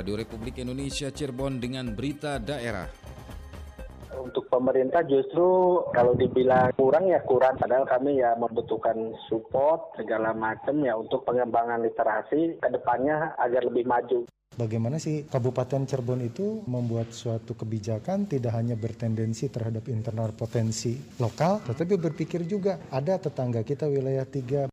[0.00, 2.88] Radio Republik Indonesia Cirebon dengan berita daerah.
[4.16, 5.44] Untuk pemerintah justru
[5.92, 8.96] kalau dibilang kurang ya kurang, padahal kami ya membutuhkan
[9.28, 14.24] support segala macam ya untuk pengembangan literasi ke depannya agar lebih maju.
[14.56, 21.60] Bagaimana sih Kabupaten Cirebon itu membuat suatu kebijakan tidak hanya bertendensi terhadap internal potensi lokal,
[21.68, 24.72] tetapi berpikir juga ada tetangga kita wilayah tiga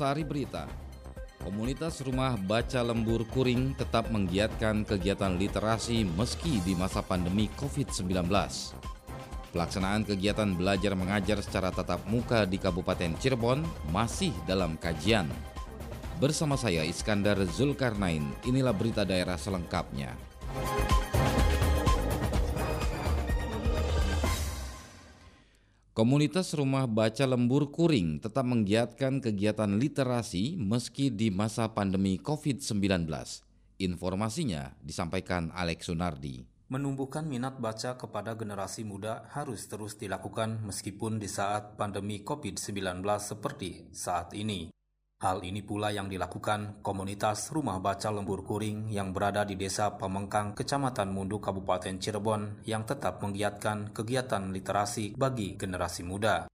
[0.00, 0.64] Sari Berita
[1.44, 8.08] Komunitas Rumah Baca Lembur Kuring tetap menggiatkan kegiatan literasi meski di masa pandemi COVID-19.
[9.52, 13.60] Pelaksanaan kegiatan belajar mengajar secara tatap muka di Kabupaten Cirebon
[13.92, 15.28] masih dalam kajian.
[16.16, 20.29] Bersama saya Iskandar Zulkarnain, inilah berita daerah selengkapnya.
[26.00, 33.04] Komunitas Rumah Baca Lembur Kuring tetap menggiatkan kegiatan literasi meski di masa pandemi COVID-19.
[33.84, 36.40] Informasinya disampaikan Alex Sunardi.
[36.72, 43.84] Menumbuhkan minat baca kepada generasi muda harus terus dilakukan meskipun di saat pandemi COVID-19 seperti
[43.92, 44.72] saat ini.
[45.20, 50.56] Hal ini pula yang dilakukan komunitas Rumah Baca Lembur Kuring yang berada di Desa Pamengkang,
[50.56, 56.48] Kecamatan Mundu, Kabupaten Cirebon yang tetap menggiatkan kegiatan literasi bagi generasi muda.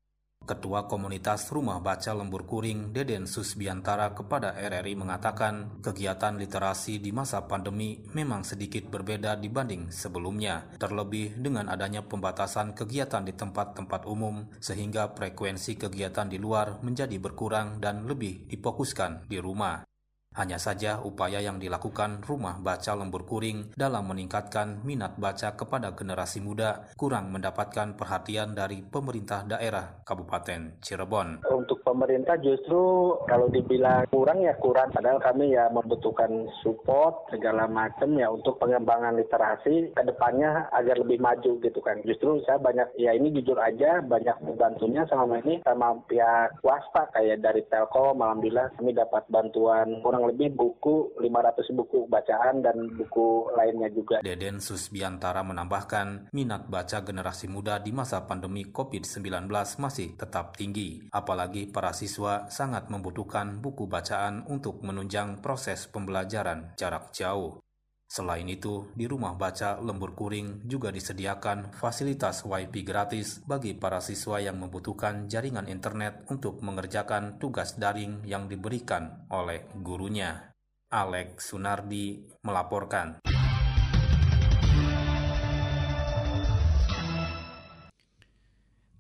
[0.47, 7.51] Ketua Komunitas Rumah Baca Lembur Kuring, Deden Susbiantara kepada RRI mengatakan kegiatan literasi di masa
[7.51, 15.11] pandemi memang sedikit berbeda dibanding sebelumnya, terlebih dengan adanya pembatasan kegiatan di tempat-tempat umum sehingga
[15.11, 19.96] frekuensi kegiatan di luar menjadi berkurang dan lebih difokuskan di rumah.
[20.37, 26.45] Hanya saja upaya yang dilakukan Rumah Baca Lembur Kuring dalam meningkatkan minat baca kepada generasi
[26.45, 31.41] muda kurang mendapatkan perhatian dari pemerintah daerah Kabupaten Cirebon.
[31.49, 38.13] Untuk pemerintah justru kalau dibilang kurang ya kurang, padahal kami ya membutuhkan support segala macam
[38.21, 42.05] ya untuk pengembangan literasi ke depannya agar lebih maju gitu kan.
[42.05, 47.41] Justru saya banyak ya ini jujur aja banyak membantunya selama ini sama pihak swasta kayak
[47.41, 53.89] dari Telkom alhamdulillah kami dapat bantuan kurang lebih buku 500 buku bacaan dan buku lainnya
[53.91, 54.23] juga.
[54.23, 61.69] Deden Susbiantara menambahkan minat baca generasi muda di masa pandemi COVID-19 masih tetap tinggi, apalagi
[61.71, 67.66] para siswa sangat membutuhkan buku bacaan untuk menunjang proses pembelajaran jarak jauh.
[68.07, 74.39] Selain itu, di rumah baca Lembur Kuring juga disediakan fasilitas WiFi gratis bagi para siswa
[74.39, 80.55] yang membutuhkan jaringan internet untuk mengerjakan tugas daring yang diberikan oleh gurunya.
[80.87, 83.27] Alex Sunardi melaporkan.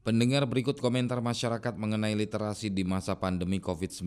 [0.03, 4.06] Pendengar berikut komentar masyarakat mengenai literasi di masa pandemi COVID-19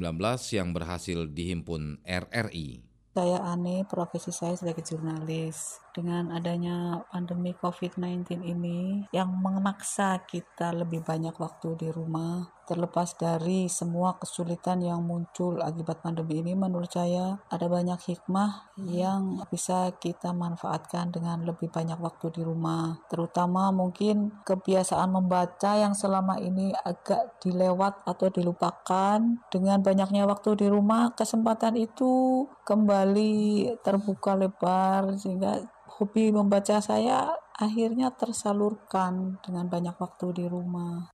[0.55, 2.88] yang berhasil dihimpun RRI.
[3.09, 5.81] Saya Ani, profesi saya sebagai jurnalis.
[5.99, 13.67] Dengan adanya pandemi COVID-19 ini yang memaksa kita lebih banyak waktu di rumah, terlepas dari
[13.67, 20.31] semua kesulitan yang muncul akibat pandemi ini, menurut saya ada banyak hikmah yang bisa kita
[20.31, 23.03] manfaatkan dengan lebih banyak waktu di rumah.
[23.11, 29.19] Terutama mungkin kebiasaan membaca yang selama ini agak dilewat atau dilupakan.
[29.51, 35.59] Dengan banyaknya waktu di rumah, kesempatan itu kembali terbuka lebar sehingga
[35.99, 37.27] hobi membaca saya
[37.59, 41.11] akhirnya tersalurkan dengan banyak waktu di rumah.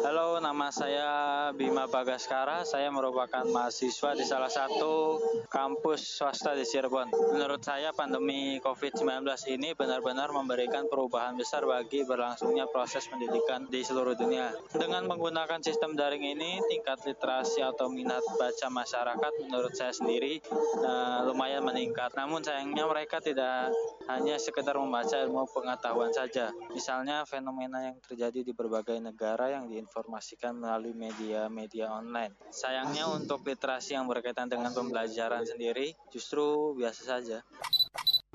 [0.00, 1.08] Halo, nama saya
[1.52, 2.64] Bima Bagaskara.
[2.64, 5.20] Saya merupakan mahasiswa di salah satu
[5.52, 7.12] kampus swasta di Cirebon.
[7.36, 14.16] Menurut saya pandemi COVID-19 ini benar-benar memberikan perubahan besar bagi berlangsungnya proses pendidikan di seluruh
[14.16, 14.56] dunia.
[14.72, 20.40] Dengan menggunakan sistem daring ini, tingkat literasi atau minat baca masyarakat menurut saya sendiri
[20.80, 22.16] uh, lumayan meningkat.
[22.16, 23.68] Namun sayangnya mereka tidak
[24.08, 26.48] hanya sekedar membaca ilmu pengetahuan saja.
[26.72, 32.38] Misalnya fenomena yang terjadi di berbagai negara yang diinformasikan melalui media-media online.
[32.54, 37.42] Sayangnya untuk literasi yang berkaitan dengan pembelajaran sendiri justru biasa saja.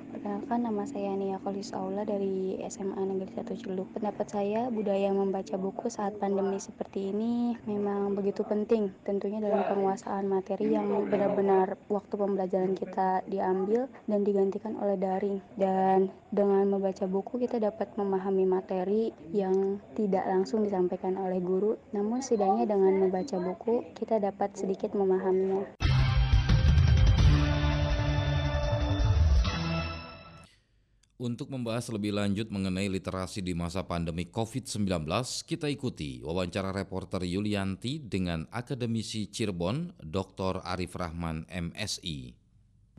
[0.08, 3.92] Perkenalkan nama saya Nia Kolis Aula dari SMA Negeri 1 Celuk.
[3.92, 10.32] Pendapat saya budaya membaca buku saat pandemi seperti ini memang begitu penting tentunya dalam penguasaan
[10.32, 15.44] materi yang benar-benar waktu pembelajaran kita diambil dan digantikan oleh daring.
[15.60, 22.24] Dan dengan membaca buku kita dapat memahami materi yang tidak langsung disampaikan oleh guru, namun
[22.24, 25.87] setidaknya dengan membaca buku kita dapat sedikit memahaminya.
[31.18, 35.02] Untuk membahas lebih lanjut mengenai literasi di masa pandemi COVID-19,
[35.50, 40.62] kita ikuti wawancara reporter Yulianti dengan akademisi Cirebon, Dr.
[40.62, 42.38] Arif Rahman, MSI.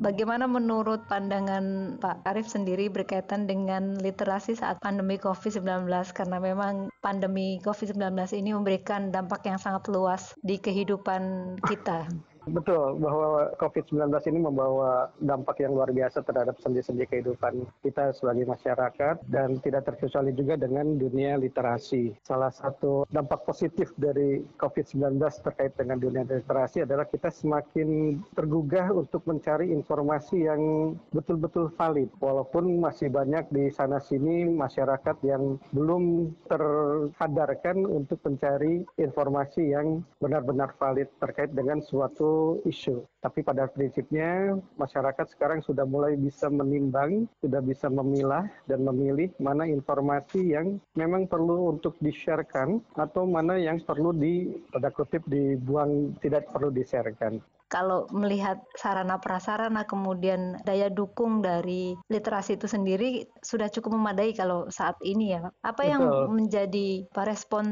[0.02, 5.86] Bagaimana menurut pandangan Pak Arif sendiri berkaitan dengan literasi saat pandemi COVID-19?
[6.10, 12.10] Karena memang pandemi COVID-19 ini memberikan dampak yang sangat luas di kehidupan kita.
[12.48, 19.20] Betul, bahwa COVID-19 ini membawa dampak yang luar biasa terhadap sendi-sendi kehidupan kita sebagai masyarakat
[19.28, 22.16] dan tidak terkecuali juga dengan dunia literasi.
[22.24, 29.28] Salah satu dampak positif dari COVID-19 terkait dengan dunia literasi adalah kita semakin tergugah untuk
[29.28, 32.08] mencari informasi yang betul-betul valid.
[32.22, 41.10] Walaupun masih banyak di sana-sini masyarakat yang belum terhadarkan untuk mencari informasi yang benar-benar valid
[41.20, 43.04] terkait dengan suatu isu.
[43.18, 49.66] Tapi pada prinsipnya masyarakat sekarang sudah mulai bisa menimbang, sudah bisa memilah dan memilih mana
[49.66, 56.46] informasi yang memang perlu untuk di-sharekan atau mana yang perlu di pada kutip dibuang tidak
[56.50, 63.94] perlu di-sharekan kalau melihat sarana prasarana kemudian daya dukung dari literasi itu sendiri sudah cukup
[63.94, 65.52] memadai kalau saat ini ya.
[65.62, 65.92] Apa Betul.
[65.92, 67.64] yang menjadi respon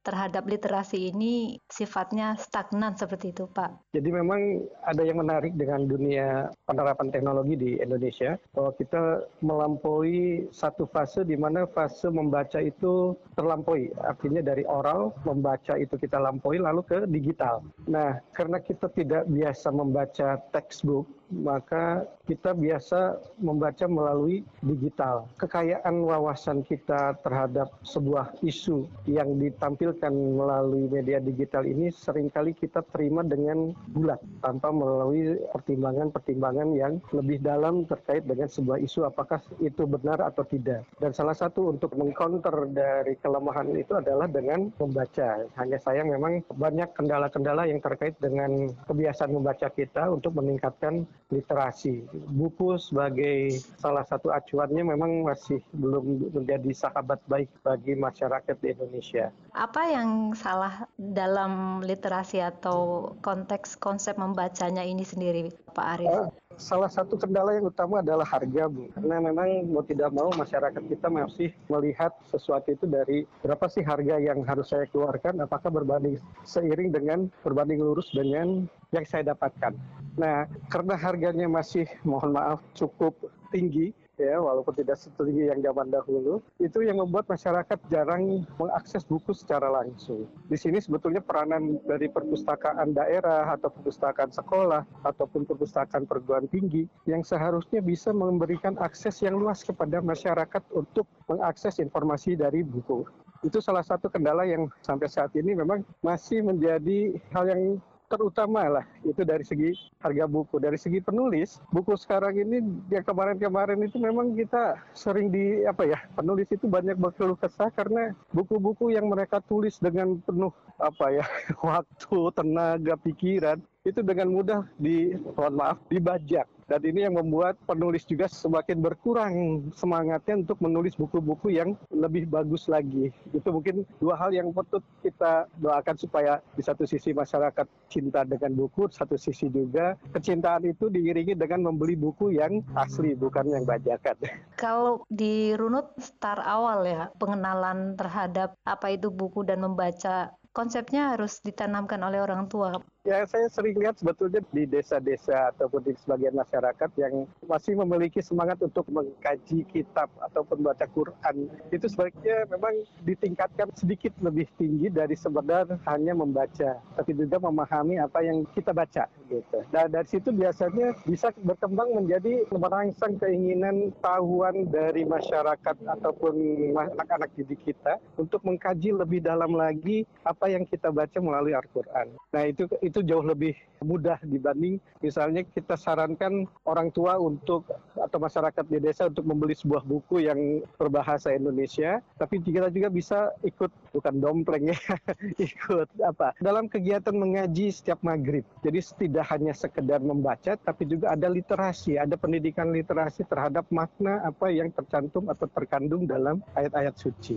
[0.00, 3.92] terhadap literasi ini sifatnya stagnan seperti itu, Pak?
[3.92, 10.88] Jadi memang ada yang menarik dengan dunia penerapan teknologi di Indonesia bahwa kita melampaui satu
[10.88, 13.92] fase di mana fase membaca itu terlampaui.
[14.00, 17.60] Artinya dari oral membaca itu kita lampaui lalu ke digital.
[17.84, 25.30] Nah, karena kita tidak biasa membaca textbook maka kita biasa membaca melalui digital.
[25.38, 32.82] Kekayaan wawasan kita terhadap sebuah isu yang ditampilkan melalui media digital ini sering kali kita
[32.90, 39.86] terima dengan bulat tanpa melalui pertimbangan-pertimbangan yang lebih dalam terkait dengan sebuah isu apakah itu
[39.86, 40.82] benar atau tidak.
[40.98, 45.46] Dan salah satu untuk mengcounter dari kelemahan itu adalah dengan membaca.
[45.58, 52.06] Hanya sayang memang banyak kendala-kendala yang terkait dengan kebiasaan membaca kita untuk meningkatkan literasi.
[52.30, 59.34] Buku sebagai salah satu acuannya memang masih belum menjadi sahabat baik bagi masyarakat di Indonesia.
[59.50, 66.14] Apa yang salah dalam literasi atau konteks konsep membacanya ini sendiri, Pak Arif?
[66.56, 68.88] Salah satu kendala yang utama adalah harga, Bu.
[68.96, 74.16] Karena memang mau tidak mau masyarakat kita masih melihat sesuatu itu dari berapa sih harga
[74.16, 76.16] yang harus saya keluarkan, apakah berbanding
[76.48, 78.64] seiring dengan berbanding lurus dengan
[78.96, 79.76] yang saya dapatkan.
[80.16, 83.12] Nah, karena harganya masih mohon maaf cukup
[83.52, 89.36] tinggi ya walaupun tidak setinggi yang zaman dahulu itu yang membuat masyarakat jarang mengakses buku
[89.36, 90.24] secara langsung.
[90.48, 97.20] Di sini sebetulnya peranan dari perpustakaan daerah atau perpustakaan sekolah ataupun perpustakaan perguruan tinggi yang
[97.20, 103.04] seharusnya bisa memberikan akses yang luas kepada masyarakat untuk mengakses informasi dari buku.
[103.44, 107.62] Itu salah satu kendala yang sampai saat ini memang masih menjadi hal yang
[108.06, 110.56] terutama lah itu dari segi harga buku.
[110.62, 115.98] Dari segi penulis, buku sekarang ini yang kemarin-kemarin itu memang kita sering di apa ya
[116.14, 121.24] penulis itu banyak berkeluh kesah karena buku-buku yang mereka tulis dengan penuh apa ya
[121.66, 128.02] waktu, tenaga, pikiran itu dengan mudah di mohon maaf dibajak dan ini yang membuat penulis
[128.02, 129.34] juga semakin berkurang
[129.74, 133.14] semangatnya untuk menulis buku-buku yang lebih bagus lagi.
[133.30, 138.58] Itu mungkin dua hal yang patut kita doakan supaya di satu sisi masyarakat cinta dengan
[138.58, 144.18] buku, satu sisi juga kecintaan itu diiringi dengan membeli buku yang asli bukan yang bajakan.
[144.58, 151.44] Kalau di runut start awal ya pengenalan terhadap apa itu buku dan membaca konsepnya harus
[151.44, 152.80] ditanamkan oleh orang tua.
[153.06, 158.58] Ya, saya sering lihat sebetulnya di desa-desa ataupun di sebagian masyarakat yang masih memiliki semangat
[158.58, 161.46] untuk mengkaji kitab ataupun baca Quran.
[161.70, 168.26] Itu sebaiknya memang ditingkatkan sedikit lebih tinggi dari sebenarnya hanya membaca, tapi juga memahami apa
[168.26, 169.58] yang kita baca gitu.
[169.70, 176.34] Dan dari situ biasanya bisa berkembang menjadi merangsang keinginan tahuan dari masyarakat ataupun
[176.74, 182.10] anak-anak didik kita untuk mengkaji lebih dalam lagi apa yang kita baca melalui Al-Quran.
[182.34, 183.52] Nah itu itu itu jauh lebih
[183.84, 189.84] mudah dibanding misalnya kita sarankan orang tua untuk atau masyarakat di desa untuk membeli sebuah
[189.84, 194.80] buku yang berbahasa Indonesia, tapi kita juga bisa ikut bukan dompleng ya,
[195.36, 198.48] ikut apa dalam kegiatan mengaji setiap maghrib.
[198.64, 204.48] Jadi tidak hanya sekedar membaca, tapi juga ada literasi, ada pendidikan literasi terhadap makna apa
[204.48, 207.36] yang tercantum atau terkandung dalam ayat-ayat suci.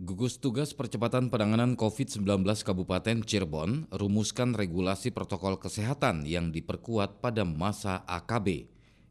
[0.00, 8.00] Gugus Tugas Percepatan Penanganan COVID-19 Kabupaten Cirebon rumuskan regulasi protokol kesehatan yang diperkuat pada masa
[8.08, 8.64] AKB.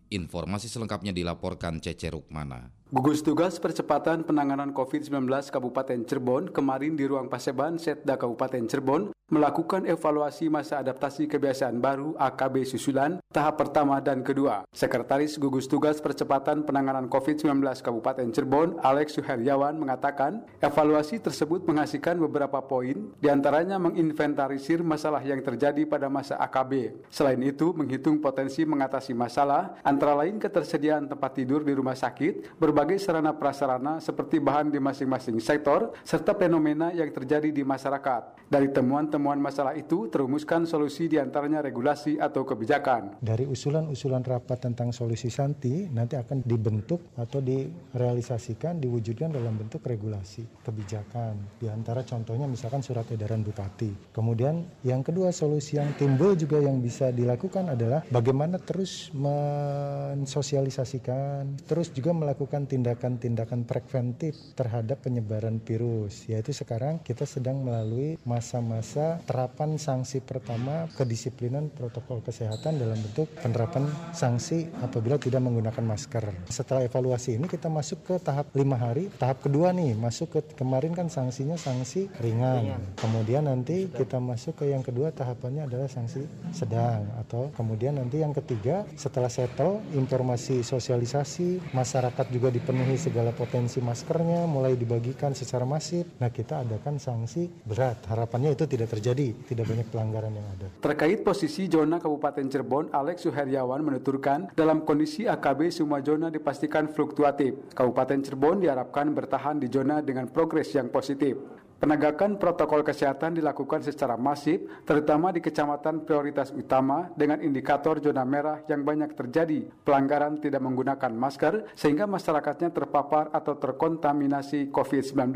[0.10, 2.79] Informasi selengkapnya dilaporkan Cece Rukmana.
[2.90, 9.86] Gugus Tugas Percepatan Penanganan COVID-19 Kabupaten Cirebon kemarin di ruang Paseban Setda Kabupaten Cirebon melakukan
[9.86, 14.66] evaluasi masa adaptasi kebiasaan baru AKB susulan tahap pertama dan kedua.
[14.74, 22.58] Sekretaris Gugus Tugas Percepatan Penanganan COVID-19 Kabupaten Cirebon, Alex Suheryawan mengatakan, evaluasi tersebut menghasilkan beberapa
[22.66, 27.06] poin, di antaranya menginventarisir masalah yang terjadi pada masa AKB.
[27.14, 32.79] Selain itu, menghitung potensi mengatasi masalah, antara lain ketersediaan tempat tidur di rumah sakit, berbagai
[32.80, 38.48] berbagai sarana prasarana seperti bahan di masing-masing sektor serta fenomena yang terjadi di masyarakat.
[38.48, 43.20] Dari temuan-temuan masalah itu terumuskan solusi di antaranya regulasi atau kebijakan.
[43.20, 50.48] Dari usulan-usulan rapat tentang solusi Santi nanti akan dibentuk atau direalisasikan, diwujudkan dalam bentuk regulasi,
[50.64, 51.60] kebijakan.
[51.60, 54.16] Di antara contohnya misalkan surat edaran bupati.
[54.16, 61.92] Kemudian yang kedua solusi yang timbul juga yang bisa dilakukan adalah bagaimana terus mensosialisasikan, terus
[61.92, 70.22] juga melakukan tindakan-tindakan preventif terhadap penyebaran virus yaitu sekarang kita sedang melalui masa-masa terapan sanksi
[70.22, 76.30] pertama kedisiplinan protokol kesehatan dalam bentuk penerapan sanksi apabila tidak menggunakan masker.
[76.54, 80.94] Setelah evaluasi ini kita masuk ke tahap lima hari, tahap kedua nih masuk ke kemarin
[80.94, 82.78] kan sanksinya sanksi ringan.
[83.00, 86.22] Kemudian nanti kita masuk ke yang kedua tahapannya adalah sanksi
[86.54, 93.80] sedang atau kemudian nanti yang ketiga setelah settle informasi sosialisasi masyarakat juga dipenuhi segala potensi
[93.80, 96.06] maskernya, mulai dibagikan secara masif.
[96.20, 98.04] Nah kita adakan sanksi berat.
[98.12, 100.68] Harapannya itu tidak terjadi, tidak banyak pelanggaran yang ada.
[100.84, 107.72] Terkait posisi zona Kabupaten Cirebon, Alex Suheryawan menuturkan dalam kondisi AKB semua zona dipastikan fluktuatif.
[107.72, 111.40] Kabupaten Cirebon diharapkan bertahan di zona dengan progres yang positif.
[111.80, 118.60] Penegakan protokol kesehatan dilakukan secara masif, terutama di kecamatan prioritas utama dengan indikator zona merah
[118.68, 125.32] yang banyak terjadi pelanggaran tidak menggunakan masker sehingga masyarakatnya terpapar atau terkontaminasi COVID-19.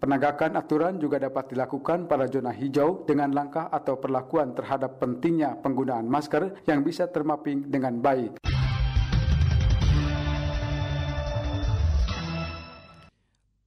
[0.00, 6.08] Penegakan aturan juga dapat dilakukan pada zona hijau dengan langkah atau perlakuan terhadap pentingnya penggunaan
[6.08, 8.40] masker yang bisa termapping dengan baik.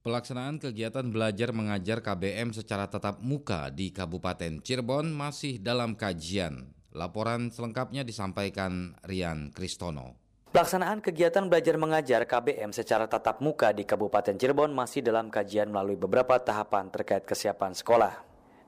[0.06, 6.70] Pelaksanaan kegiatan belajar mengajar KBM secara tatap muka di Kabupaten Cirebon masih dalam kajian.
[6.94, 10.14] Laporan selengkapnya disampaikan Rian Kristono.
[10.54, 15.98] Pelaksanaan kegiatan belajar mengajar KBM secara tatap muka di Kabupaten Cirebon masih dalam kajian melalui
[15.98, 18.14] beberapa tahapan terkait kesiapan sekolah.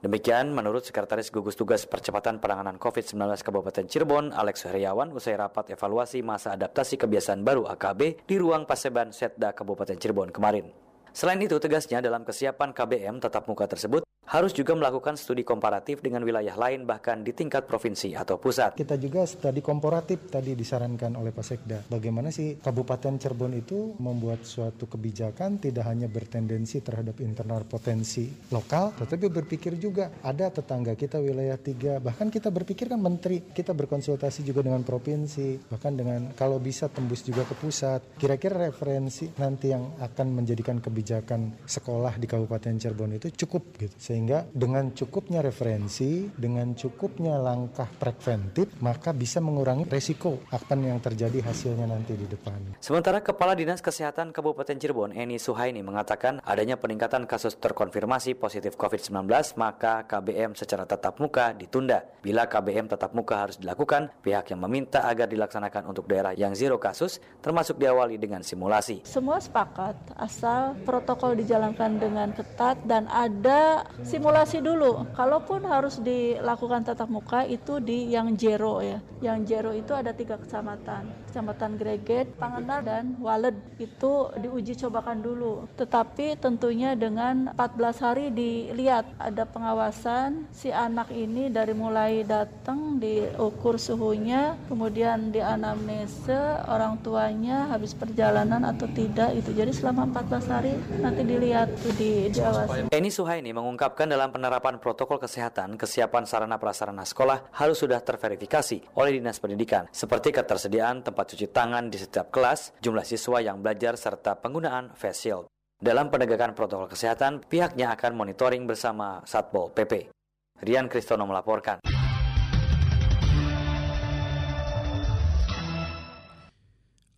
[0.02, 3.14] Demikian menurut Sekretaris Gugus Tugas Percepatan Penanganan COVID-19
[3.46, 9.14] Kabupaten Cirebon, Alex Heriawan, usai rapat evaluasi masa adaptasi kebiasaan baru AKB di ruang Paseban
[9.14, 10.87] Setda Kabupaten Cirebon kemarin.
[11.16, 16.20] Selain itu, tegasnya dalam kesiapan KBM tatap muka tersebut harus juga melakukan studi komparatif dengan
[16.20, 18.76] wilayah lain bahkan di tingkat provinsi atau pusat.
[18.76, 21.78] Kita juga studi komparatif tadi disarankan oleh Pak Sekda.
[21.88, 28.92] Bagaimana sih Kabupaten Cirebon itu membuat suatu kebijakan tidak hanya bertendensi terhadap internal potensi lokal,
[29.00, 34.44] tetapi berpikir juga ada tetangga kita wilayah tiga, bahkan kita berpikir kan menteri, kita berkonsultasi
[34.44, 38.04] juga dengan provinsi, bahkan dengan kalau bisa tembus juga ke pusat.
[38.20, 44.17] Kira-kira referensi nanti yang akan menjadikan kebijakan sekolah di Kabupaten Cirebon itu cukup gitu sehingga
[44.50, 51.86] dengan cukupnya referensi, dengan cukupnya langkah preventif, maka bisa mengurangi resiko apa yang terjadi hasilnya
[51.86, 52.80] nanti di depan.
[52.82, 59.28] Sementara Kepala Dinas Kesehatan Kabupaten Cirebon, Eni Suhaini mengatakan adanya peningkatan kasus terkonfirmasi positif COVID-19,
[59.60, 62.02] maka KBM secara tatap muka ditunda.
[62.24, 66.80] Bila KBM tatap muka harus dilakukan, pihak yang meminta agar dilaksanakan untuk daerah yang zero
[66.80, 69.04] kasus, termasuk diawali dengan simulasi.
[69.04, 75.06] Semua sepakat, asal protokol dijalankan dengan ketat dan ada simulasi dulu.
[75.14, 78.98] Kalaupun harus dilakukan tatap muka itu di yang Jero ya.
[79.18, 81.10] Yang Jero itu ada tiga kecamatan.
[81.30, 83.58] Kecamatan Greget, Pangenar, dan Waled.
[83.82, 85.66] Itu diuji cobakan dulu.
[85.74, 93.78] Tetapi tentunya dengan 14 hari dilihat ada pengawasan si anak ini dari mulai datang diukur
[93.78, 99.50] suhunya, kemudian di anamnese orang tuanya habis perjalanan atau tidak itu.
[99.54, 102.90] Jadi selama 14 hari nanti dilihat di diawasi.
[102.90, 103.50] Eni Suhaini
[103.88, 109.88] mengungkapkan dalam penerapan protokol kesehatan, kesiapan sarana prasarana sekolah harus sudah terverifikasi oleh Dinas Pendidikan,
[109.88, 115.24] seperti ketersediaan tempat cuci tangan di setiap kelas, jumlah siswa yang belajar, serta penggunaan face
[115.24, 115.48] shield.
[115.80, 120.12] Dalam penegakan protokol kesehatan, pihaknya akan monitoring bersama Satpol PP.
[120.60, 121.87] Rian Kristono melaporkan.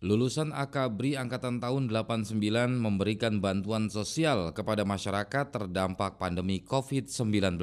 [0.01, 2.33] Lulusan Akabri Angkatan tahun 89
[2.73, 7.61] memberikan bantuan sosial kepada masyarakat terdampak pandemi COVID-19.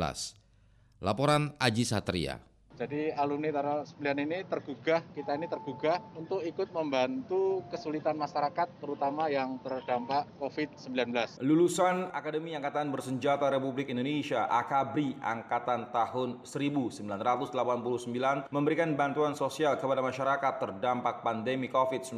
[1.03, 2.39] Laporan Aji Satria.
[2.79, 9.27] Jadi alumni Tara 9 ini tergugah, kita ini tergugah untuk ikut membantu kesulitan masyarakat terutama
[9.27, 11.43] yang terdampak COVID-19.
[11.43, 20.63] Lulusan Akademi Angkatan Bersenjata Republik Indonesia AKABRI Angkatan tahun 1989 memberikan bantuan sosial kepada masyarakat
[20.63, 22.15] terdampak pandemi COVID-19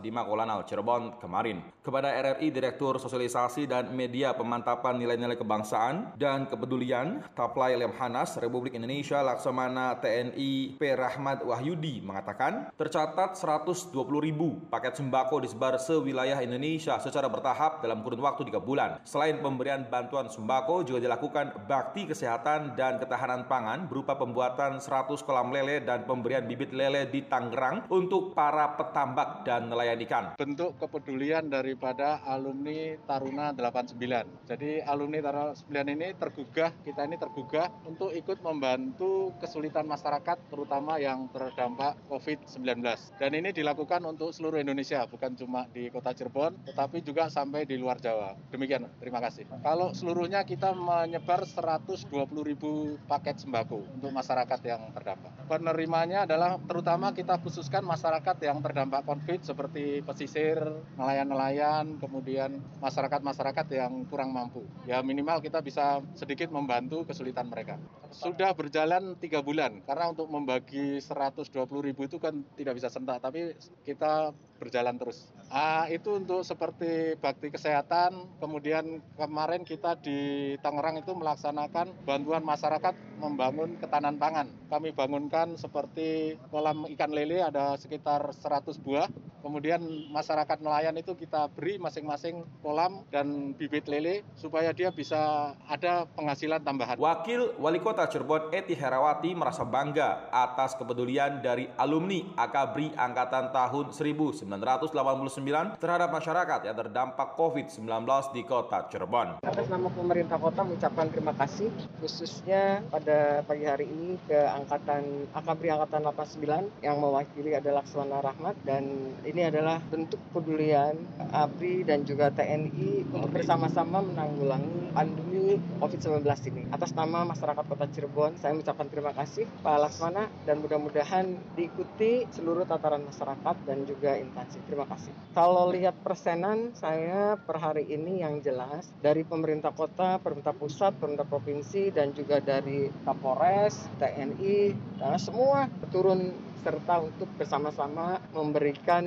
[0.00, 1.60] di Makolanal, Cirebon kemarin.
[1.84, 9.20] Kepada RRI Direktur Sosialisasi dan Media Pemantapan Nilai-Nilai Kebangsaan dan Kepedulian Taplai Lemhanas Republik Indonesia
[9.20, 10.82] Laksamana TNI P.
[10.94, 13.90] Rahmat Wahyudi mengatakan tercatat 120
[14.22, 18.90] ribu paket sembako disebar sewilayah Indonesia secara bertahap dalam kurun waktu 3 bulan.
[19.02, 25.50] Selain pemberian bantuan sembako juga dilakukan bakti kesehatan dan ketahanan pangan berupa pembuatan 100 kolam
[25.50, 30.24] lele dan pemberian bibit lele di Tangerang untuk para petambak dan nelayan ikan.
[30.38, 34.46] Bentuk kepedulian daripada alumni Taruna 89.
[34.46, 41.00] Jadi alumni Taruna 9 ini tergugah, kita ini tergugah untuk ikut membantu kesulitan masyarakat terutama
[41.00, 42.84] yang terdampak COVID-19.
[43.16, 47.80] Dan ini dilakukan untuk seluruh Indonesia, bukan cuma di kota Cirebon, tetapi juga sampai di
[47.80, 48.36] luar Jawa.
[48.52, 49.48] Demikian, terima kasih.
[49.64, 52.12] Kalau seluruhnya kita menyebar 120
[52.44, 55.32] ribu paket sembako untuk masyarakat yang terdampak.
[55.48, 60.60] Penerimanya adalah terutama kita khususkan masyarakat yang terdampak COVID seperti pesisir,
[61.00, 64.66] nelayan-nelayan, kemudian masyarakat-masyarakat yang kurang mampu.
[64.84, 67.80] Ya minimal kita bisa sedikit membantu kesulitan mereka.
[68.12, 71.50] Sudah berjalan tiga bulan karena untuk membagi 120
[71.84, 75.30] ribu itu kan tidak bisa sentak tapi kita berjalan terus.
[75.48, 82.92] Ah, itu untuk seperti bakti kesehatan, kemudian kemarin kita di Tangerang itu melaksanakan bantuan masyarakat
[83.18, 84.46] membangun ketahanan pangan.
[84.68, 89.08] Kami bangunkan seperti kolam ikan lele ada sekitar 100 buah,
[89.40, 96.04] kemudian masyarakat nelayan itu kita beri masing-masing kolam dan bibit lele supaya dia bisa ada
[96.18, 96.98] penghasilan tambahan.
[96.98, 103.94] Wakil Wali Kota Cirebon Eti Herawati merasa bangga atas kepedulian dari alumni Akabri Angkatan tahun
[103.94, 107.84] 1900 1989 terhadap masyarakat yang terdampak COVID-19
[108.32, 109.44] di kota Cirebon.
[109.44, 111.68] Atas nama pemerintah kota mengucapkan terima kasih
[112.00, 118.56] khususnya pada pagi hari ini ke Angkatan Akabri Angkatan 89 yang mewakili adalah Lakswana Rahmat
[118.64, 120.96] dan ini adalah bentuk kepedulian
[121.30, 126.62] ABRI dan juga TNI untuk bersama-sama menanggulangi pandemi COVID-19 ini.
[126.72, 132.64] Atas nama masyarakat kota Cirebon saya mengucapkan terima kasih Pak Lakswana dan mudah-mudahan diikuti seluruh
[132.64, 134.58] tataran masyarakat dan juga instansi instansi.
[134.70, 135.12] Terima kasih.
[135.34, 141.26] Kalau lihat persenan, saya per hari ini yang jelas dari pemerintah kota, pemerintah pusat, pemerintah
[141.26, 146.30] provinsi, dan juga dari Kapolres, TNI, dan semua turun
[146.62, 149.06] serta untuk bersama-sama memberikan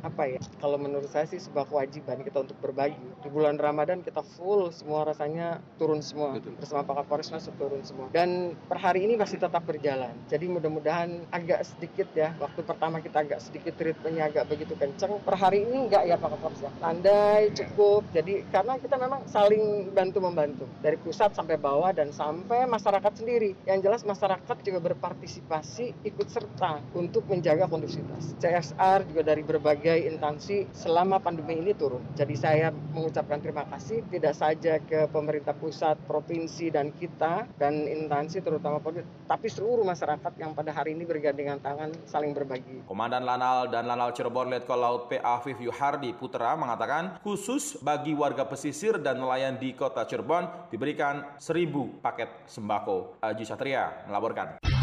[0.00, 0.40] apa ya?
[0.60, 3.00] Kalau menurut saya sih sebuah kewajiban kita untuk berbagi.
[3.20, 6.36] Di bulan Ramadan kita full semua rasanya turun semua.
[6.36, 6.56] Betul.
[6.60, 8.06] bersama Pak Kapolres masuk turun semua.
[8.12, 10.12] Dan per hari ini masih tetap berjalan.
[10.28, 15.36] Jadi mudah-mudahan agak sedikit ya waktu pertama kita agak sedikit ritmenya agak begitu kenceng per
[15.36, 18.02] hari ini enggak ya Pak Kapolres ya landai cukup.
[18.16, 23.52] Jadi karena kita memang saling bantu membantu dari pusat sampai bawah dan sampai masyarakat sendiri.
[23.68, 28.36] Yang jelas masyarakat juga berpartisipasi ikut serta untuk menjaga kondusivitas.
[28.40, 31.98] CSR juga dari berbagai berbagai instansi selama pandemi ini turun.
[32.14, 38.38] Jadi saya mengucapkan terima kasih tidak saja ke pemerintah pusat, provinsi dan kita dan instansi
[38.38, 42.86] terutama Polri, tapi seluruh masyarakat yang pada hari ini bergandengan tangan saling berbagi.
[42.86, 45.18] Komandan Lanal dan Lanal Cirebon Letkol Laut P.
[45.18, 51.98] Afif Yuhardi Putra mengatakan khusus bagi warga pesisir dan nelayan di kota Cirebon diberikan seribu
[51.98, 53.18] paket sembako.
[53.26, 54.79] Aji Satria melaporkan.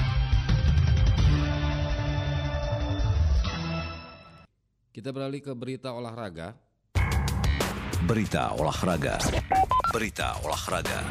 [4.97, 6.57] Kita beralih ke berita olahraga.
[8.09, 9.21] Berita olahraga.
[9.93, 11.05] Berita olahraga.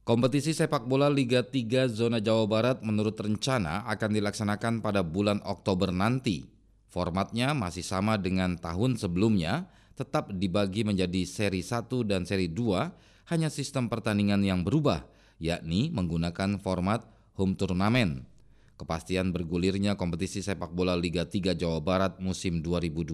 [0.00, 5.92] Kompetisi sepak bola Liga 3 Zona Jawa Barat menurut rencana akan dilaksanakan pada bulan Oktober
[5.92, 6.48] nanti.
[6.88, 13.52] Formatnya masih sama dengan tahun sebelumnya, tetap dibagi menjadi seri 1 dan seri 2, hanya
[13.52, 15.04] sistem pertandingan yang berubah,
[15.36, 17.04] yakni menggunakan format
[17.36, 18.35] home turnamen.
[18.76, 23.08] Kepastian bergulirnya kompetisi sepak bola Liga 3 Jawa Barat musim 2020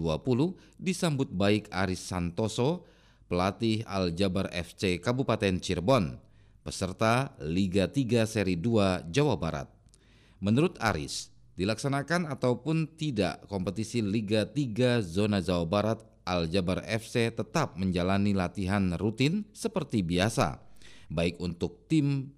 [0.75, 2.83] disambut baik Aris Santoso,
[3.31, 6.19] pelatih Al Jabar FC Kabupaten Cirebon,
[6.67, 9.71] peserta Liga 3 Seri 2 Jawa Barat.
[10.43, 17.79] Menurut Aris, dilaksanakan ataupun tidak kompetisi Liga 3 Zona Jawa Barat Al Jabar FC tetap
[17.79, 20.59] menjalani latihan rutin seperti biasa,
[21.07, 22.35] baik untuk tim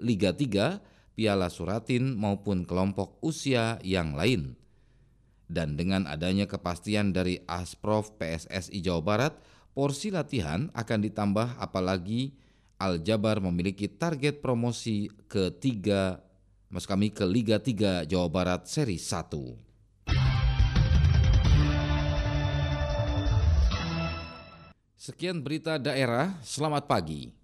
[0.00, 4.58] Liga 3 Piala Suratin maupun kelompok usia yang lain.
[5.46, 9.32] Dan dengan adanya kepastian dari Asprof PSSI Jawa Barat,
[9.72, 12.34] porsi latihan akan ditambah apalagi
[12.82, 16.24] Al-Jabar memiliki target promosi ketiga
[16.74, 20.10] Mas kami ke Liga 3 Jawa Barat Seri 1.
[24.98, 27.43] Sekian berita daerah, selamat pagi.